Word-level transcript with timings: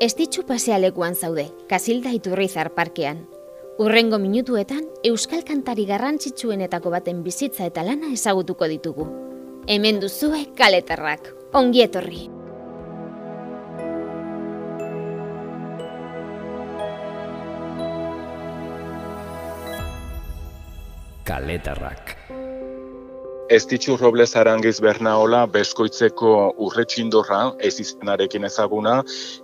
Ez 0.00 0.14
ditxu 0.16 0.46
pasealekuan 0.48 1.12
zaude, 1.12 1.50
Kasilda 1.68 2.08
Iturrizar 2.16 2.70
parkean. 2.72 3.18
Urrengo 3.84 4.16
minutuetan, 4.16 4.86
Euskal 5.04 5.42
Kantari 5.44 5.84
garrantzitsuenetako 5.84 6.94
baten 6.94 7.20
bizitza 7.20 7.66
eta 7.68 7.84
lana 7.84 8.08
ezagutuko 8.16 8.64
ditugu. 8.72 9.04
Hemen 9.68 10.00
duzue 10.00 10.46
kaletarrak, 10.56 11.28
ongi 11.52 11.84
etorri. 11.84 12.30
Kaletarrak. 21.28 22.16
Ez 23.50 23.64
ditxu 23.66 23.96
Robles 23.98 24.36
Arangiz 24.38 24.76
Bernaola 24.78 25.40
beskoitzeko 25.50 26.28
urretxindorra 26.62 27.40
ez 27.58 27.72
izenarekin 27.82 28.46
ezaguna. 28.46 28.92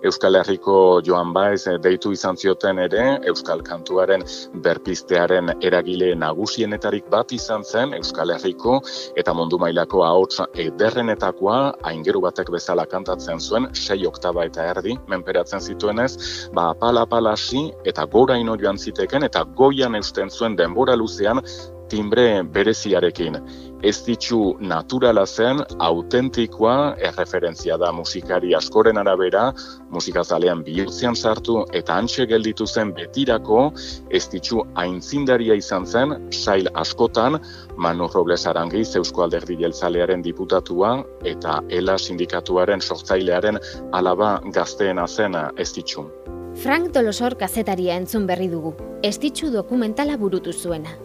Euskal 0.06 0.38
Herriko 0.38 0.76
Joan 1.08 1.32
Baez 1.34 1.64
deitu 1.82 2.12
izan 2.14 2.38
zioten 2.38 2.78
ere 2.84 3.02
Euskal 3.32 3.64
Kantuaren 3.66 4.22
berpiztearen 4.62 5.50
eragile 5.58 6.12
nagusienetarik 6.22 7.10
bat 7.10 7.34
izan 7.34 7.66
zen 7.66 7.98
Euskal 7.98 8.30
Herriko 8.36 8.78
eta 9.18 9.34
mundu 9.34 9.58
mailako 9.58 10.06
ahots 10.06 10.38
ederrenetakoa 10.54 11.58
aingeru 11.90 12.22
batek 12.30 12.54
bezala 12.54 12.86
kantatzen 12.86 13.42
zuen 13.42 13.72
sei 13.74 14.06
oktaba 14.06 14.46
eta 14.46 14.70
erdi 14.70 14.94
menperatzen 15.10 15.58
zituenez 15.58 16.12
ba 16.54 16.72
pala 16.78 17.08
palasi 17.10 17.72
eta 17.84 18.06
gora 18.06 18.38
ino 18.38 18.54
joan 18.54 18.78
ziteken 18.78 19.26
eta 19.26 19.42
goian 19.62 19.98
eusten 19.98 20.30
zuen 20.30 20.54
denbora 20.54 20.94
luzean 20.94 21.42
timbre 21.88 22.42
bereziarekin. 22.52 23.38
Ez 23.86 24.00
ditxu 24.06 24.56
naturala 24.60 25.26
zen, 25.26 25.60
autentikoa, 25.84 26.96
erreferentzia 27.08 27.76
da 27.78 27.92
musikari 27.92 28.54
askoren 28.56 28.98
arabera, 28.98 29.50
musikazalean 29.92 30.62
bihurtzean 30.66 31.14
sartu 31.14 31.58
eta 31.76 31.98
antxe 32.00 32.26
gelditu 32.26 32.66
zen 32.66 32.94
betirako, 32.96 33.70
ez 34.10 34.24
ditxu 34.32 34.64
aintzindaria 34.82 35.54
izan 35.60 35.86
zen, 35.86 36.16
sail 36.32 36.70
askotan, 36.74 37.38
Manu 37.76 38.08
Robles 38.14 38.46
Arangiz 38.46 38.96
Eusko 38.96 39.26
Alderdi 39.26 39.58
Jeltzalearen 39.60 40.24
diputatua 40.24 40.96
eta 41.24 41.60
ELA 41.68 41.98
sindikatuaren 41.98 42.80
sortzailearen 42.80 43.60
alaba 43.92 44.38
gazteena 44.56 45.06
zen 45.06 45.36
ez 45.56 45.72
ditxu. 45.76 46.08
Frank 46.56 46.94
Dolosor 46.94 47.36
kazetaria 47.36 47.98
entzun 48.00 48.24
berri 48.26 48.48
dugu, 48.48 48.72
ez 49.04 49.18
ditxu 49.20 49.50
dokumentala 49.52 50.16
burutu 50.16 50.54
zuena. 50.56 50.96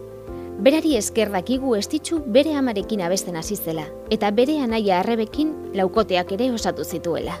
Berari 0.60 0.96
esker 0.96 1.30
dakigu 1.32 1.74
estitzu 1.78 2.20
bere 2.26 2.52
amarekin 2.54 3.00
abesten 3.02 3.36
hasi 3.36 3.56
zela 3.56 3.86
eta 4.10 4.30
bere 4.30 4.58
anaia 4.60 5.00
arrebekin 5.00 5.54
laukoteak 5.74 6.32
ere 6.36 6.50
osatu 6.52 6.84
zituela. 6.84 7.38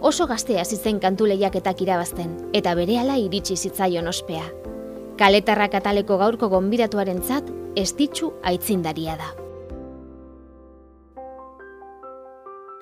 Oso 0.00 0.26
gaztea 0.26 0.60
hasi 0.60 0.76
zen 0.76 0.98
kantu 1.00 1.26
lehiaketak 1.26 1.80
irabazten 1.86 2.36
eta 2.52 2.74
berehala 2.74 3.16
iritsi 3.16 3.56
zitzaion 3.56 4.08
ospea. 4.08 4.44
Kaletarra 5.16 5.70
kataleko 5.72 6.18
gaurko 6.18 6.48
gonbidatuarentzat 6.52 7.48
estitzu 7.76 8.34
aitzindaria 8.42 9.16
da. 9.16 9.45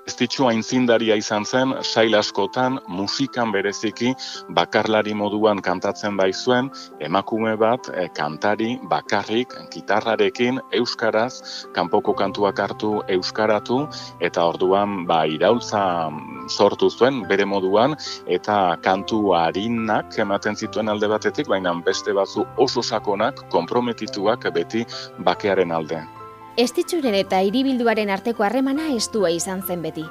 Ez 0.04 0.12
ditxu 0.20 0.44
aintzindaria 0.50 1.14
izan 1.16 1.46
zen, 1.48 1.70
sail 1.80 2.12
askotan, 2.18 2.76
musikan 2.92 3.52
bereziki, 3.54 4.10
bakarlari 4.56 5.14
moduan 5.16 5.62
kantatzen 5.64 6.18
bai 6.18 6.28
zuen, 6.32 6.68
emakume 7.00 7.54
bat, 7.56 7.88
e, 7.88 8.04
kantari, 8.18 8.74
bakarrik, 8.90 9.54
gitarrarekin, 9.72 10.60
euskaraz, 10.76 11.40
kanpoko 11.76 12.12
kantuak 12.18 12.60
hartu 12.60 12.90
euskaratu, 13.16 13.78
eta 14.20 14.44
orduan, 14.50 15.06
ba, 15.08 15.22
iraultza 15.24 15.84
sortu 16.52 16.90
zuen, 16.90 17.22
bere 17.30 17.46
moduan, 17.48 17.96
eta 18.28 18.58
kantu 18.84 19.32
harinak 19.38 20.18
ematen 20.20 20.60
zituen 20.60 20.92
alde 20.92 21.08
batetik, 21.08 21.48
baina 21.48 21.72
beste 21.86 22.12
batzu 22.12 22.44
oso 22.60 22.84
sakonak, 22.84 23.40
komprometituak 23.56 24.44
beti 24.52 24.84
bakearen 25.24 25.72
alde. 25.72 26.02
Estitzuren 26.54 27.16
eta 27.18 27.40
hiribilduaren 27.42 28.12
arteko 28.14 28.44
harremana 28.46 28.84
estua 28.94 29.32
izan 29.34 29.62
zen 29.66 29.80
beti. 29.82 30.04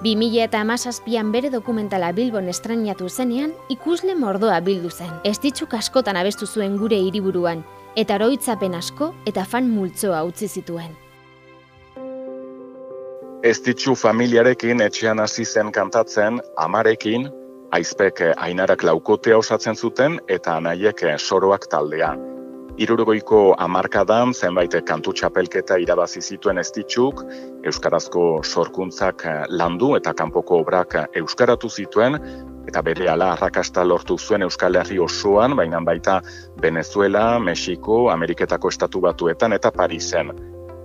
2000 0.00 0.46
eta 0.46 0.62
amazazpian 0.64 1.28
bere 1.34 1.50
dokumentala 1.52 2.08
Bilbon 2.16 2.48
estrainatu 2.48 3.10
zenean, 3.10 3.52
ikusle 3.68 4.14
mordoa 4.16 4.62
bildu 4.64 4.88
zen. 4.88 5.10
Estitzuk 5.28 5.76
askotan 5.76 6.16
abestu 6.16 6.48
zuen 6.48 6.78
gure 6.80 6.96
hiriburuan, 6.96 7.60
eta 8.00 8.16
oroitzapen 8.16 8.78
asko 8.80 9.10
eta 9.28 9.44
fan 9.44 9.68
multzoa 9.68 10.22
utzi 10.24 10.48
zituen. 10.48 10.96
Estitzu 13.44 13.92
familiarekin 13.92 14.80
etxean 14.80 15.20
hasi 15.20 15.44
zen 15.44 15.68
kantatzen, 15.68 16.40
amarekin, 16.56 17.28
aizpek 17.76 18.24
ainarak 18.38 18.88
laukotea 18.88 19.36
osatzen 19.36 19.76
zuten 19.76 20.18
eta 20.28 20.56
anaiek 20.56 21.04
soroak 21.18 21.68
taldean. 21.68 22.29
Irurogoiko 22.80 23.38
amarkadan 23.60 24.30
zenbait 24.32 24.72
kantu 24.88 25.12
txapelketa 25.12 25.76
irabazi 25.82 26.22
zituen 26.22 26.58
ez 26.58 26.70
Euskarazko 27.62 28.40
sorkuntzak 28.42 29.24
landu 29.50 29.96
eta 29.96 30.14
kanpoko 30.14 30.60
obrak 30.64 30.94
Euskaratu 31.14 31.68
zituen, 31.68 32.16
eta 32.66 32.80
bere 32.82 33.10
ala 33.12 33.32
arrakasta 33.32 33.84
lortu 33.84 34.16
zuen 34.16 34.42
Euskal 34.42 34.76
Herri 34.76 34.98
osoan, 34.98 35.56
baina 35.56 35.80
baita 35.84 36.22
Venezuela, 36.62 37.38
Mexiko, 37.38 38.08
Ameriketako 38.10 38.68
estatu 38.68 39.00
batuetan 39.00 39.52
eta 39.52 39.70
Parisen. 39.70 40.32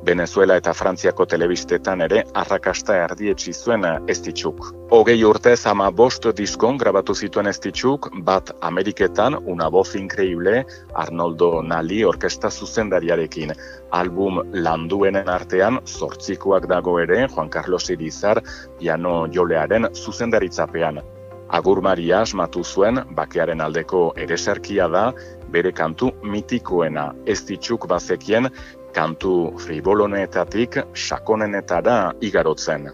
Venezuela 0.06 0.56
eta 0.60 0.74
Frantziako 0.78 1.26
telebistetan 1.26 2.04
ere 2.06 2.20
arrakasta 2.38 2.94
erdietsi 3.08 3.54
zuen 3.54 3.86
ez 4.12 4.20
ditxuk. 4.28 4.68
Hogei 4.94 5.16
urte 5.26 5.56
ama 5.72 5.88
bost 5.90 6.28
diskon 6.38 6.78
grabatu 6.78 7.16
zituen 7.16 7.48
ez 7.50 7.58
ditxuk, 7.64 8.12
bat 8.28 8.52
Ameriketan, 8.62 9.40
una 9.46 9.68
voz 9.68 9.96
increíble, 9.96 10.64
Arnoldo 10.94 11.64
Nali 11.64 12.04
orkesta 12.06 12.52
zuzendariarekin. 12.52 13.54
Album 13.92 14.44
landuenen 14.54 15.30
artean, 15.30 15.80
zortzikoak 15.86 16.70
dago 16.70 17.00
ere, 17.00 17.28
Juan 17.28 17.50
Carlos 17.50 17.90
Irizar, 17.90 18.44
piano 18.78 19.26
jolearen 19.34 19.90
zuzendaritzapean. 19.96 21.02
Agur 21.50 21.82
Maria 21.82 22.22
asmatu 22.22 22.64
zuen, 22.64 23.02
bakearen 23.18 23.62
aldeko 23.62 24.12
ereserkia 24.18 24.88
da, 24.90 25.12
bere 25.50 25.72
kantu 25.72 26.12
mitikoena 26.24 27.12
ez 27.26 27.42
ditxuk 27.48 27.86
bazekien 27.88 28.50
kantu 28.96 29.54
fribolonetatik 29.60 30.80
sakonenetara 30.96 32.14
igarotzen. 32.24 32.88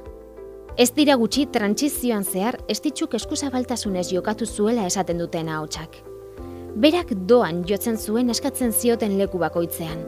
Ez 0.79 0.89
dira 0.95 1.17
gutxi 1.19 1.45
trantsizioan 1.53 2.23
zehar 2.23 2.57
estitzuk 2.71 3.13
eskuzabaltasunez 3.19 4.07
jokatu 4.13 4.47
zuela 4.47 4.87
esaten 4.89 5.21
duten 5.21 5.51
ahotsak. 5.51 5.99
Berak 6.81 7.11
doan 7.27 7.61
jotzen 7.67 7.99
zuen 7.99 8.31
eskatzen 8.33 8.71
zioten 8.71 9.17
leku 9.19 9.41
bakoitzean. 9.41 10.01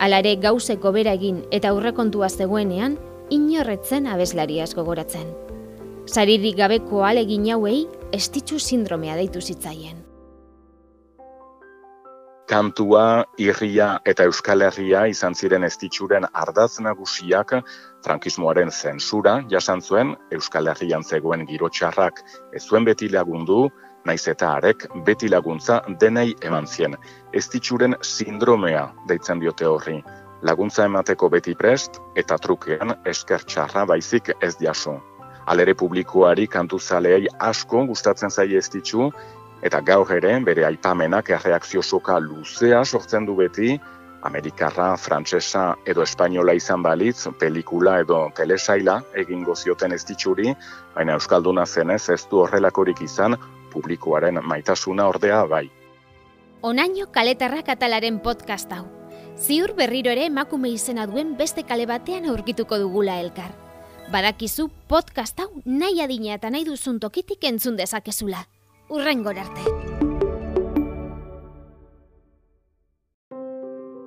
Alare 0.00 0.34
gauzeko 0.40 0.94
bera 0.96 1.12
egin 1.18 1.44
eta 1.52 1.74
aurrekontua 1.74 2.30
zegoenean, 2.30 2.96
inorretzen 3.30 4.08
abeslari 4.08 4.60
asko 4.64 4.84
goratzen. 4.88 5.28
Saririk 6.08 6.56
gabeko 6.56 7.04
alegin 7.04 7.50
hauei, 7.52 7.84
estitzu 8.16 8.58
sindromea 8.58 9.20
deitu 9.20 9.44
zitzaien 9.44 9.99
kantua, 12.50 13.26
irria 13.38 14.00
eta 14.10 14.24
euskal 14.26 14.64
herria 14.66 15.04
izan 15.06 15.36
ziren 15.38 15.62
estitzuren 15.62 16.24
ardaz 16.42 16.80
nagusiak 16.82 17.52
frankismoaren 18.02 18.72
zensura 18.74 19.36
jasan 19.52 19.78
zuen 19.80 20.16
euskal 20.34 20.66
herrian 20.72 21.06
zegoen 21.06 21.46
girotxarrak 21.46 22.18
ez 22.58 22.64
zuen 22.64 22.88
beti 22.88 23.08
lagundu, 23.12 23.68
naiz 24.04 24.26
eta 24.32 24.50
arek 24.56 24.88
beti 25.06 25.30
laguntza 25.30 25.78
denei 26.00 26.34
eman 26.42 26.66
zien. 26.66 26.96
Estitzuren 27.32 27.94
sindromea 28.02 28.88
deitzen 29.06 29.38
diote 29.38 29.70
horri. 29.70 30.00
Laguntza 30.42 30.88
emateko 30.90 31.30
beti 31.30 31.54
prest 31.54 32.02
eta 32.16 32.38
trukean 32.38 32.96
esker 33.06 33.46
txarra 33.46 33.86
baizik 33.86 34.32
ez 34.40 34.56
jaso. 34.58 34.98
Alere 35.46 35.74
publikoari 35.74 36.46
kantuzaleei 36.50 37.28
asko 37.38 37.86
gustatzen 37.86 38.30
zaie 38.30 38.58
estitzu, 38.58 39.12
Eta 39.60 39.82
gaur 39.84 40.08
ere, 40.16 40.32
bere 40.40 40.64
aipamenak 40.64 41.30
erreakzio 41.36 41.82
soka 41.82 42.18
luzea 42.18 42.84
sortzen 42.84 43.26
du 43.28 43.34
beti, 43.36 43.74
Amerikarra, 44.22 44.96
Frantsesa 44.96 45.74
edo 45.88 46.02
Espainola 46.02 46.52
izan 46.56 46.82
balitz, 46.84 47.26
pelikula 47.40 47.98
edo 48.00 48.20
telesaila 48.36 48.98
egingo 49.22 49.54
zioten 49.56 49.92
ez 49.96 50.02
ditxuri, 50.08 50.54
baina 50.94 51.16
Euskalduna 51.16 51.66
zenez 51.66 52.02
ez 52.12 52.22
du 52.30 52.40
horrelakorik 52.44 53.00
izan, 53.04 53.36
publikoaren 53.72 54.40
maitasuna 54.44 55.08
ordea 55.08 55.42
bai. 55.48 55.66
Onaino 56.62 57.06
kaletarra 57.12 57.62
katalaren 57.64 58.20
podcast 58.20 58.72
hau. 58.72 58.86
Ziur 59.40 59.72
berriro 59.76 60.12
ere 60.12 60.26
emakume 60.28 60.68
izena 60.68 61.06
duen 61.08 61.36
beste 61.36 61.64
kale 61.64 61.86
batean 61.88 62.28
aurkituko 62.28 62.78
dugula 62.80 63.18
elkar. 63.20 63.52
Badakizu 64.12 64.68
podcast 64.88 65.40
hau 65.40 65.50
nahi 65.64 66.00
adina 66.04 66.34
eta 66.36 66.50
nahi 66.50 66.66
duzun 66.68 66.98
tokitik 67.00 67.44
entzun 67.48 67.76
dezakezula 67.76 68.44
urrengor 68.90 69.38
arte. 69.38 69.60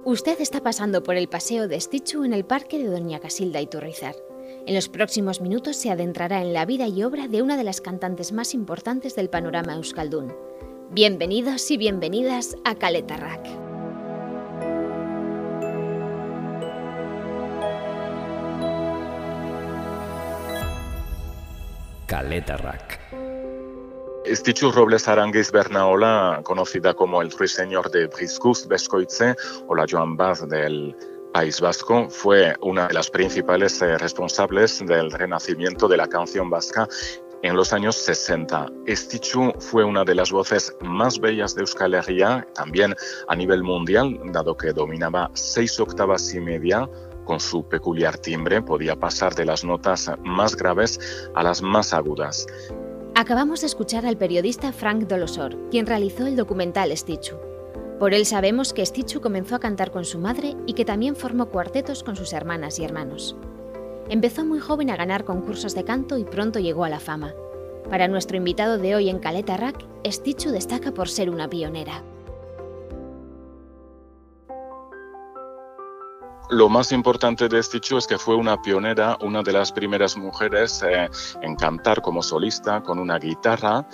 Usted 0.06 0.40
está 0.42 0.62
pasando 0.62 1.02
por 1.02 1.16
el 1.16 1.30
paseo 1.30 1.68
de 1.68 1.80
Stichu 1.80 2.26
en 2.26 2.34
el 2.34 2.46
parque 2.46 2.78
de 2.78 2.90
Doña 2.90 3.20
Casilda 3.20 3.62
Iturrizar 3.62 4.16
En 4.68 4.76
los 4.76 4.90
próximos 4.90 5.40
minutos 5.40 5.78
se 5.78 5.90
adentrará 5.90 6.42
en 6.42 6.54
la 6.54 6.66
vida 6.66 6.88
y 6.88 7.04
obra 7.04 7.30
de 7.30 7.42
una 7.42 7.56
de 7.56 7.64
las 7.64 7.80
cantantes 7.80 8.34
más 8.34 8.54
importantes 8.54 9.16
del 9.16 9.30
panorama 9.30 9.74
euskaldun. 9.76 10.36
Bienvenidos 10.92 11.72
y 11.72 11.78
bienvenidas 11.78 12.58
a 12.66 12.76
Kaletarrak. 12.76 13.48
Kaletarrak. 22.06 23.03
Estichu 24.26 24.72
Robles 24.72 25.10
Aranguiz 25.10 25.52
Bernaola, 25.52 26.40
conocida 26.44 26.94
como 26.94 27.22
el 27.22 27.30
ruiseñor 27.30 27.92
de 27.92 28.08
Briscus 28.08 28.66
Bescoitze 28.66 29.36
o 29.68 29.76
la 29.76 29.86
Joan 29.90 30.16
Baz 30.16 30.48
del 30.48 30.96
País 31.34 31.60
Vasco, 31.60 32.10
fue 32.10 32.56
una 32.62 32.88
de 32.88 32.94
las 32.94 33.10
principales 33.10 33.82
eh, 33.82 33.98
responsables 33.98 34.80
del 34.86 35.12
renacimiento 35.12 35.90
de 35.90 35.98
la 35.98 36.08
canción 36.08 36.50
vasca 36.50 36.88
en 37.42 37.58
los 37.58 37.74
años 37.74 37.98
60. 37.98 38.68
Estichu 38.86 39.52
fue 39.60 39.84
una 39.84 40.06
de 40.06 40.16
las 40.16 40.32
voces 40.32 40.74
más 40.80 41.20
bellas 41.20 41.54
de 41.54 41.62
Euskal 41.62 41.94
Herria, 41.94 42.48
también 42.56 42.96
a 43.28 43.36
nivel 43.36 43.62
mundial, 43.62 44.18
dado 44.32 44.56
que 44.56 44.72
dominaba 44.72 45.32
seis 45.34 45.78
octavas 45.82 46.34
y 46.34 46.40
media 46.40 46.90
con 47.26 47.42
su 47.42 47.68
peculiar 47.68 48.18
timbre, 48.18 48.62
podía 48.62 48.96
pasar 48.96 49.36
de 49.36 49.46
las 49.46 49.66
notas 49.66 50.10
más 50.24 50.56
graves 50.56 51.28
a 51.36 51.44
las 51.44 51.62
más 51.62 51.94
agudas. 51.94 52.48
Acabamos 53.24 53.62
de 53.62 53.68
escuchar 53.68 54.06
al 54.06 54.18
periodista 54.18 54.74
Frank 54.74 55.08
Dolosor, 55.08 55.58
quien 55.72 55.86
realizó 55.86 56.28
el 56.28 56.36
documental 56.36 56.92
Estichu. 56.92 57.38
Por 57.98 58.14
él 58.14 58.26
sabemos 58.26 58.74
que 58.74 58.86
Stichu 58.86 59.22
comenzó 59.22 59.56
a 59.56 59.62
cantar 59.62 59.92
con 59.92 60.04
su 60.04 60.20
madre 60.20 60.58
y 60.68 60.74
que 60.74 60.84
también 60.84 61.16
formó 61.16 61.46
cuartetos 61.46 62.04
con 62.04 62.18
sus 62.18 62.34
hermanas 62.34 62.80
y 62.80 62.84
hermanos. 62.84 63.38
Empezó 64.10 64.44
muy 64.44 64.60
joven 64.60 64.90
a 64.90 64.98
ganar 64.98 65.24
concursos 65.24 65.74
de 65.74 65.86
canto 65.86 66.18
y 66.18 66.26
pronto 66.26 66.60
llegó 66.60 66.84
a 66.84 66.90
la 66.90 67.00
fama. 67.00 67.34
Para 67.90 68.10
nuestro 68.10 68.36
invitado 68.36 68.78
de 68.78 68.94
hoy 68.94 69.08
en 69.08 69.20
Caleta 69.20 69.56
Rack, 69.56 69.86
Stichu 70.06 70.52
destaca 70.52 70.94
por 70.94 71.08
ser 71.08 71.30
una 71.30 71.50
pionera. 71.50 72.04
Lo 76.54 76.70
más 76.70 76.92
importante 76.92 77.50
de 77.50 77.64
Stichu 77.64 77.98
es 77.98 78.06
que 78.06 78.20
fue 78.20 78.36
una 78.36 78.62
pionera, 78.62 79.18
una 79.22 79.42
de 79.42 79.52
las 79.52 79.72
primeras 79.72 80.16
mujeres 80.16 80.84
eh, 80.88 81.10
en 81.42 81.56
cantar 81.56 82.00
como 82.04 82.22
solista 82.22 82.84
con 82.84 83.00
una 83.00 83.18
guitarra 83.18 83.88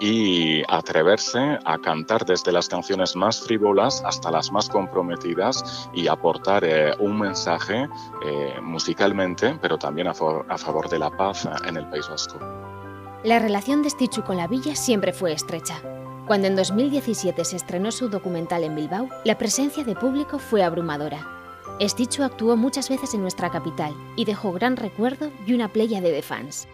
y 0.00 0.62
atreverse 0.66 1.58
a 1.62 1.76
cantar 1.76 2.24
desde 2.24 2.52
las 2.52 2.70
canciones 2.70 3.14
más 3.16 3.42
frívolas 3.42 4.02
hasta 4.06 4.30
las 4.30 4.50
más 4.50 4.66
comprometidas 4.70 5.90
y 5.92 6.08
aportar 6.08 6.64
eh, 6.64 6.94
un 7.00 7.18
mensaje 7.18 7.86
eh, 8.24 8.60
musicalmente, 8.62 9.58
pero 9.60 9.76
también 9.76 10.08
a, 10.08 10.12
a, 10.12 10.56
favor 10.56 10.88
de 10.88 10.98
la 10.98 11.10
paz 11.10 11.46
en 11.66 11.76
el 11.76 11.86
País 11.90 12.08
Vasco. 12.08 12.38
La 13.24 13.40
relación 13.40 13.82
de 13.82 13.90
Stichu 13.90 14.22
con 14.24 14.38
la 14.38 14.46
villa 14.46 14.74
siempre 14.74 15.12
fue 15.12 15.34
estrecha. 15.34 15.82
Cuando 16.26 16.46
en 16.46 16.56
2017 16.56 17.44
se 17.44 17.56
estrenó 17.56 17.92
su 17.92 18.08
documental 18.08 18.64
en 18.64 18.74
Bilbao, 18.74 19.10
la 19.24 19.36
presencia 19.36 19.84
de 19.84 19.94
público 19.94 20.38
fue 20.38 20.62
abrumadora. 20.62 21.35
Stichu 21.80 22.22
actuó 22.22 22.56
muchas 22.56 22.88
veces 22.88 23.12
en 23.12 23.20
nuestra 23.20 23.50
capital 23.50 23.94
y 24.16 24.24
dejó 24.24 24.52
gran 24.52 24.76
recuerdo 24.76 25.30
y 25.46 25.52
una 25.52 25.72
playa 25.72 26.00
de 26.00 26.22
fans. 26.22 26.66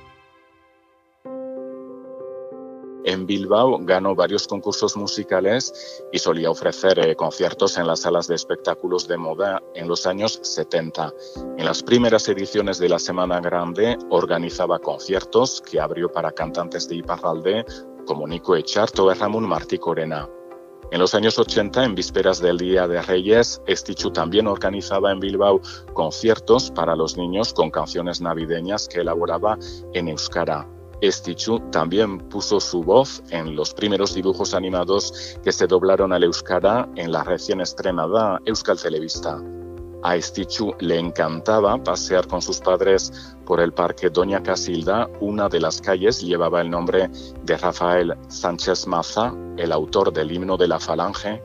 En 3.05 3.27
Bilbao 3.27 3.81
ganó 3.83 4.15
varios 4.15 4.47
concursos 4.47 4.97
musicales 4.97 6.05
y 6.13 6.21
solía 6.21 6.51
ofrecer 6.51 7.01
eh, 7.01 7.17
conciertos 7.17 7.77
en 7.77 7.89
las 7.89 8.03
salas 8.03 8.29
de 8.29 8.37
espectáculos 8.37 9.09
de 9.09 9.17
moda 9.17 9.61
en 9.75 9.89
los 9.89 10.07
años 10.07 10.39
70. 10.41 11.13
En 11.59 11.65
las 11.65 11.83
primeras 11.83 12.29
ediciones 12.29 12.79
de 12.79 12.89
la 12.89 13.01
Semana 13.01 13.41
Grande 13.41 13.99
organizaba 14.11 14.79
conciertos 14.79 15.61
que 15.63 15.81
abrió 15.81 16.13
para 16.13 16.31
cantantes 16.31 16.89
de 16.89 16.97
Iparralde 16.97 17.65
como 18.07 18.29
Nico 18.29 18.55
Echarto 18.55 19.07
o 19.07 19.15
Ramón 19.15 19.49
Martí 19.49 19.79
Corena. 19.79 20.29
En 20.93 20.99
los 20.99 21.15
años 21.15 21.39
80, 21.39 21.87
en 21.87 21.95
vísperas 21.95 22.39
del 22.39 22.59
Día 22.59 22.87
de 22.87 23.01
Reyes, 23.01 23.63
Estichu 23.67 24.11
también 24.11 24.47
organizaba 24.47 25.11
en 25.11 25.21
Bilbao 25.21 25.63
conciertos 25.95 26.71
para 26.71 26.95
los 26.95 27.17
niños 27.17 27.55
con 27.55 27.71
canciones 27.71 28.21
navideñas 28.21 28.89
que 28.89 29.01
elaboraba 29.01 29.57
en 29.95 30.09
euskara. 30.09 30.69
Estichu 31.01 31.61
también 31.71 32.19
puso 32.29 32.61
su 32.61 32.83
voz 32.83 33.23
en 33.31 33.57
los 33.57 33.73
primeros 33.73 34.15
dibujos 34.15 34.53
animados 34.53 35.39
que 35.43 35.51
se 35.51 35.67
doblaron 35.67 36.13
al 36.13 36.25
euskara 36.25 36.87
en 36.97 37.11
la 37.11 37.25
recién 37.25 37.63
estrenada 37.63 38.39
Euskal 38.45 38.79
Televista. 38.79 39.41
A 40.05 40.17
Estichu 40.17 40.75
le 40.81 40.99
encantaba 40.99 41.77
pasear 41.83 42.27
con 42.27 42.43
sus 42.43 42.59
padres 42.59 43.13
por 43.47 43.61
el 43.61 43.73
parque 43.73 44.11
Doña 44.11 44.43
Casilda. 44.43 45.09
Una 45.21 45.49
de 45.49 45.61
las 45.61 45.81
calles 45.81 46.21
llevaba 46.21 46.61
el 46.61 46.71
nombre 46.71 47.09
de 47.45 47.57
Rafael 47.57 48.15
Sánchez 48.27 48.89
Maza, 48.89 49.33
el 49.57 49.71
autor 49.71 50.13
del 50.13 50.33
himno 50.33 50.57
de 50.57 50.67
la 50.67 50.81
Falange. 50.81 51.41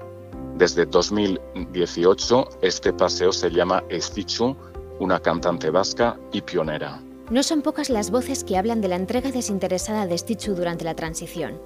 Desde 0.56 0.88
2018 0.88 2.50
este 2.64 2.94
paseo 2.94 3.32
se 3.32 3.52
llama 3.52 3.84
Estichu, 3.90 4.56
una 5.00 5.20
cantante 5.20 5.70
vasca 5.70 6.18
y 6.32 6.42
pionera. 6.42 7.00
No 7.30 7.44
son 7.44 7.62
pocas 7.62 7.92
las 7.92 8.10
voces 8.10 8.44
que 8.44 8.58
hablan 8.58 8.82
de 8.82 8.88
la 8.88 8.96
entrega 8.96 9.32
desinteresada 9.32 10.08
de 10.08 10.16
Estichu 10.16 10.56
durante 10.56 10.84
la 10.84 10.96
transición. 10.96 11.62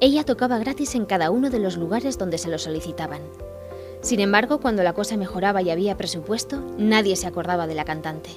Ella 0.00 0.24
tocaba 0.24 0.58
gratis 0.58 0.94
en 0.94 1.06
cada 1.06 1.30
uno 1.30 1.48
de 1.48 1.58
los 1.58 1.78
lugares 1.78 2.18
donde 2.18 2.36
se 2.36 2.50
lo 2.50 2.58
solicitaban. 2.58 3.22
Sin 4.00 4.20
embargo, 4.20 4.60
cuando 4.60 4.82
la 4.82 4.92
cosa 4.92 5.16
mejoraba 5.16 5.60
y 5.62 5.70
había 5.70 5.96
presupuesto, 5.96 6.60
nadie 6.78 7.16
se 7.16 7.26
acordaba 7.26 7.66
de 7.66 7.74
la 7.74 7.84
cantante. 7.84 8.30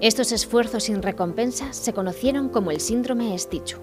Estos 0.00 0.32
esfuerzos 0.32 0.84
sin 0.84 1.02
recompensa 1.02 1.72
se 1.72 1.92
conocieron 1.92 2.48
como 2.48 2.70
el 2.70 2.80
síndrome 2.80 3.34
Estichu. 3.34 3.78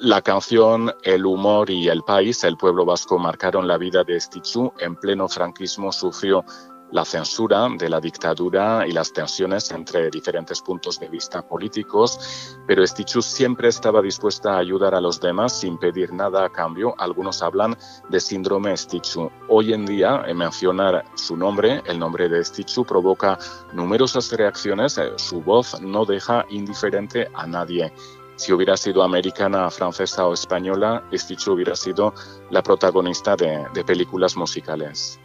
La 0.00 0.20
canción, 0.20 0.92
el 1.04 1.24
humor 1.26 1.70
y 1.70 1.88
el 1.88 2.02
país, 2.02 2.42
el 2.42 2.56
pueblo 2.56 2.84
vasco, 2.84 3.18
marcaron 3.20 3.68
la 3.68 3.78
vida 3.78 4.02
de 4.02 4.16
Estichu. 4.16 4.72
En 4.80 4.96
pleno 4.96 5.28
franquismo 5.28 5.92
sufrió 5.92 6.44
la 6.92 7.04
censura 7.04 7.68
de 7.76 7.88
la 7.88 8.00
dictadura 8.00 8.86
y 8.86 8.92
las 8.92 9.12
tensiones 9.12 9.70
entre 9.72 10.10
diferentes 10.10 10.60
puntos 10.60 11.00
de 11.00 11.08
vista 11.08 11.42
políticos, 11.42 12.56
pero 12.66 12.86
Stichu 12.86 13.22
siempre 13.22 13.68
estaba 13.68 14.02
dispuesta 14.02 14.54
a 14.54 14.58
ayudar 14.58 14.94
a 14.94 15.00
los 15.00 15.20
demás 15.20 15.58
sin 15.58 15.78
pedir 15.78 16.12
nada 16.12 16.44
a 16.44 16.50
cambio. 16.50 16.94
Algunos 16.98 17.42
hablan 17.42 17.76
de 18.10 18.20
síndrome 18.20 18.76
Stichu. 18.76 19.30
Hoy 19.48 19.72
en 19.72 19.86
día, 19.86 20.22
mencionar 20.34 21.04
su 21.14 21.36
nombre, 21.36 21.82
el 21.86 21.98
nombre 21.98 22.28
de 22.28 22.44
Stichu, 22.44 22.84
provoca 22.84 23.38
numerosas 23.72 24.30
reacciones. 24.32 24.98
Eh, 24.98 25.12
su 25.16 25.40
voz 25.40 25.80
no 25.80 26.04
deja 26.04 26.44
indiferente 26.50 27.28
a 27.34 27.46
nadie. 27.46 27.92
Si 28.36 28.52
hubiera 28.52 28.76
sido 28.76 29.02
americana, 29.02 29.70
francesa 29.70 30.26
o 30.26 30.34
española, 30.34 31.04
Stichu 31.12 31.52
hubiera 31.52 31.76
sido 31.76 32.12
la 32.50 32.62
protagonista 32.62 33.36
de 33.36 33.84
películas 33.84 34.36
musicales. 34.36 35.20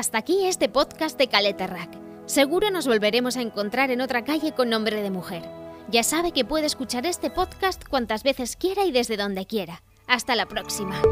Hasta 0.00 0.16
aquí 0.16 0.46
este 0.46 0.70
podcast 0.70 1.18
de 1.18 1.28
Caleta 1.28 1.66
Rack. 1.66 1.90
Seguro 2.24 2.70
nos 2.70 2.86
volveremos 2.86 3.36
a 3.36 3.42
encontrar 3.42 3.90
en 3.90 4.00
otra 4.00 4.24
calle 4.24 4.52
con 4.52 4.70
nombre 4.70 5.02
de 5.02 5.10
mujer. 5.10 5.42
Ya 5.90 6.02
sabe 6.04 6.32
que 6.32 6.42
puede 6.42 6.64
escuchar 6.64 7.04
este 7.04 7.28
podcast 7.28 7.86
cuantas 7.86 8.22
veces 8.22 8.56
quiera 8.56 8.86
y 8.86 8.92
desde 8.92 9.18
donde 9.18 9.44
quiera. 9.44 9.82
Hasta 10.06 10.36
la 10.36 10.46
próxima. 10.46 11.02